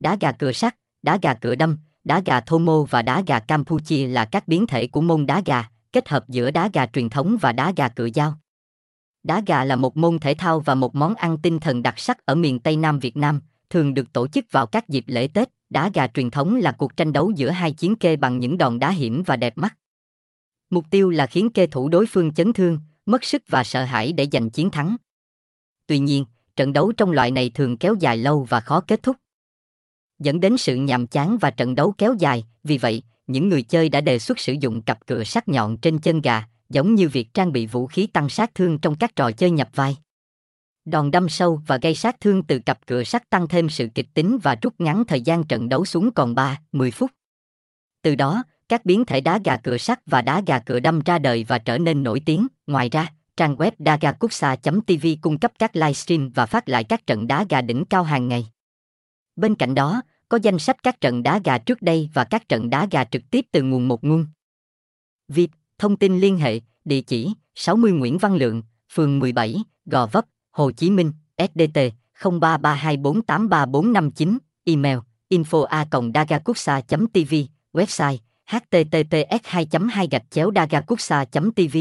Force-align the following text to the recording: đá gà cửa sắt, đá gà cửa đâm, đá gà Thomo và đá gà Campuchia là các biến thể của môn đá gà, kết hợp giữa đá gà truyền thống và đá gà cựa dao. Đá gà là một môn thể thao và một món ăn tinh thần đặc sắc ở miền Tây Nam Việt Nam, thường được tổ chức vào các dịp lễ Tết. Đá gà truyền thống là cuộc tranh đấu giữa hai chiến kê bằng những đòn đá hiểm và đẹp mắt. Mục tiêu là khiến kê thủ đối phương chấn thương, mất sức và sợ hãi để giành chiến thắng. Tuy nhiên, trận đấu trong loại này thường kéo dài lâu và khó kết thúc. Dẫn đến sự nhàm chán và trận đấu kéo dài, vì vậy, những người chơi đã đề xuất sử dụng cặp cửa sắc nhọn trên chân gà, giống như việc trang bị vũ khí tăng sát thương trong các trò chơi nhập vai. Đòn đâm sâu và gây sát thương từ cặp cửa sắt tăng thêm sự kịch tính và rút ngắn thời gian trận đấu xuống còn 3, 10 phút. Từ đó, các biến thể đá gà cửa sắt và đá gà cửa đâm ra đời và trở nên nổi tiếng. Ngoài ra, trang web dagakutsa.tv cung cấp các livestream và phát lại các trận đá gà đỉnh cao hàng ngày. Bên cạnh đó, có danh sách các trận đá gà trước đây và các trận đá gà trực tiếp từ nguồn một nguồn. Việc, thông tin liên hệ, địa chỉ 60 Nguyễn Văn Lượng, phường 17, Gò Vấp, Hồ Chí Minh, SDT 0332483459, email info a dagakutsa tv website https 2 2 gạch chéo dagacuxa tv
đá 0.00 0.16
gà 0.20 0.32
cửa 0.32 0.52
sắt, 0.52 0.76
đá 1.02 1.18
gà 1.22 1.34
cửa 1.34 1.54
đâm, 1.54 1.78
đá 2.04 2.22
gà 2.26 2.40
Thomo 2.40 2.82
và 2.82 3.02
đá 3.02 3.22
gà 3.26 3.40
Campuchia 3.40 4.06
là 4.06 4.24
các 4.24 4.48
biến 4.48 4.66
thể 4.66 4.86
của 4.86 5.00
môn 5.00 5.26
đá 5.26 5.42
gà, 5.46 5.68
kết 5.92 6.08
hợp 6.08 6.28
giữa 6.28 6.50
đá 6.50 6.70
gà 6.72 6.86
truyền 6.86 7.08
thống 7.08 7.36
và 7.40 7.52
đá 7.52 7.72
gà 7.76 7.88
cựa 7.88 8.08
dao. 8.14 8.38
Đá 9.22 9.42
gà 9.46 9.64
là 9.64 9.76
một 9.76 9.96
môn 9.96 10.18
thể 10.18 10.34
thao 10.34 10.60
và 10.60 10.74
một 10.74 10.94
món 10.94 11.14
ăn 11.14 11.38
tinh 11.42 11.58
thần 11.58 11.82
đặc 11.82 11.98
sắc 11.98 12.26
ở 12.26 12.34
miền 12.34 12.58
Tây 12.58 12.76
Nam 12.76 12.98
Việt 12.98 13.16
Nam, 13.16 13.40
thường 13.70 13.94
được 13.94 14.12
tổ 14.12 14.28
chức 14.28 14.44
vào 14.50 14.66
các 14.66 14.88
dịp 14.88 15.04
lễ 15.06 15.28
Tết. 15.28 15.48
Đá 15.70 15.90
gà 15.94 16.06
truyền 16.06 16.30
thống 16.30 16.56
là 16.56 16.72
cuộc 16.72 16.96
tranh 16.96 17.12
đấu 17.12 17.30
giữa 17.30 17.50
hai 17.50 17.72
chiến 17.72 17.96
kê 17.96 18.16
bằng 18.16 18.38
những 18.38 18.58
đòn 18.58 18.78
đá 18.78 18.90
hiểm 18.90 19.22
và 19.26 19.36
đẹp 19.36 19.58
mắt. 19.58 19.76
Mục 20.70 20.84
tiêu 20.90 21.10
là 21.10 21.26
khiến 21.26 21.50
kê 21.50 21.66
thủ 21.66 21.88
đối 21.88 22.06
phương 22.06 22.34
chấn 22.34 22.52
thương, 22.52 22.78
mất 23.06 23.24
sức 23.24 23.42
và 23.48 23.64
sợ 23.64 23.84
hãi 23.84 24.12
để 24.12 24.26
giành 24.32 24.50
chiến 24.50 24.70
thắng. 24.70 24.96
Tuy 25.86 25.98
nhiên, 25.98 26.24
trận 26.56 26.72
đấu 26.72 26.92
trong 26.92 27.10
loại 27.10 27.30
này 27.30 27.50
thường 27.54 27.76
kéo 27.76 27.94
dài 28.00 28.16
lâu 28.16 28.46
và 28.48 28.60
khó 28.60 28.80
kết 28.80 29.02
thúc. 29.02 29.16
Dẫn 30.20 30.40
đến 30.40 30.56
sự 30.56 30.76
nhàm 30.76 31.06
chán 31.06 31.38
và 31.40 31.50
trận 31.50 31.74
đấu 31.74 31.94
kéo 31.98 32.14
dài, 32.18 32.44
vì 32.64 32.78
vậy, 32.78 33.02
những 33.26 33.48
người 33.48 33.62
chơi 33.62 33.88
đã 33.88 34.00
đề 34.00 34.18
xuất 34.18 34.38
sử 34.38 34.52
dụng 34.60 34.82
cặp 34.82 35.06
cửa 35.06 35.24
sắc 35.24 35.48
nhọn 35.48 35.76
trên 35.76 35.98
chân 35.98 36.20
gà, 36.20 36.44
giống 36.68 36.94
như 36.94 37.08
việc 37.08 37.34
trang 37.34 37.52
bị 37.52 37.66
vũ 37.66 37.86
khí 37.86 38.06
tăng 38.06 38.28
sát 38.28 38.54
thương 38.54 38.78
trong 38.78 38.94
các 38.94 39.16
trò 39.16 39.30
chơi 39.30 39.50
nhập 39.50 39.68
vai. 39.74 39.96
Đòn 40.84 41.10
đâm 41.10 41.28
sâu 41.28 41.62
và 41.66 41.76
gây 41.76 41.94
sát 41.94 42.20
thương 42.20 42.42
từ 42.42 42.58
cặp 42.58 42.86
cửa 42.86 43.04
sắt 43.04 43.30
tăng 43.30 43.48
thêm 43.48 43.68
sự 43.68 43.88
kịch 43.94 44.06
tính 44.14 44.38
và 44.42 44.56
rút 44.62 44.74
ngắn 44.78 45.04
thời 45.04 45.20
gian 45.20 45.44
trận 45.44 45.68
đấu 45.68 45.84
xuống 45.84 46.10
còn 46.10 46.34
3, 46.34 46.60
10 46.72 46.90
phút. 46.90 47.10
Từ 48.02 48.14
đó, 48.14 48.42
các 48.68 48.84
biến 48.84 49.04
thể 49.04 49.20
đá 49.20 49.38
gà 49.44 49.56
cửa 49.56 49.78
sắt 49.78 50.00
và 50.06 50.22
đá 50.22 50.42
gà 50.46 50.58
cửa 50.58 50.80
đâm 50.80 51.00
ra 51.00 51.18
đời 51.18 51.44
và 51.48 51.58
trở 51.58 51.78
nên 51.78 52.02
nổi 52.02 52.22
tiếng. 52.26 52.46
Ngoài 52.66 52.88
ra, 52.88 53.12
trang 53.36 53.56
web 53.56 53.70
dagakutsa.tv 53.78 55.06
cung 55.20 55.38
cấp 55.38 55.52
các 55.58 55.76
livestream 55.76 56.30
và 56.34 56.46
phát 56.46 56.68
lại 56.68 56.84
các 56.84 57.06
trận 57.06 57.26
đá 57.26 57.44
gà 57.48 57.60
đỉnh 57.60 57.84
cao 57.84 58.04
hàng 58.04 58.28
ngày. 58.28 58.46
Bên 59.40 59.54
cạnh 59.54 59.74
đó, 59.74 60.02
có 60.28 60.38
danh 60.42 60.58
sách 60.58 60.82
các 60.82 61.00
trận 61.00 61.22
đá 61.22 61.40
gà 61.44 61.58
trước 61.58 61.82
đây 61.82 62.10
và 62.14 62.24
các 62.24 62.48
trận 62.48 62.70
đá 62.70 62.86
gà 62.90 63.04
trực 63.04 63.22
tiếp 63.30 63.46
từ 63.52 63.62
nguồn 63.62 63.88
một 63.88 64.04
nguồn. 64.04 64.26
Việc, 65.28 65.50
thông 65.78 65.96
tin 65.96 66.18
liên 66.18 66.38
hệ, 66.38 66.60
địa 66.84 67.00
chỉ 67.00 67.32
60 67.54 67.92
Nguyễn 67.92 68.18
Văn 68.18 68.34
Lượng, 68.34 68.62
phường 68.92 69.18
17, 69.18 69.56
Gò 69.86 70.06
Vấp, 70.06 70.24
Hồ 70.50 70.70
Chí 70.70 70.90
Minh, 70.90 71.12
SDT 71.38 71.78
0332483459, 72.20 74.38
email 74.64 74.98
info 75.28 75.64
a 75.64 75.86
dagakutsa 76.14 76.80
tv 77.12 77.34
website 77.72 78.16
https 78.46 79.40
2 79.44 79.66
2 79.90 80.08
gạch 80.10 80.30
chéo 80.30 80.50
dagacuxa 80.54 81.24
tv 81.24 81.76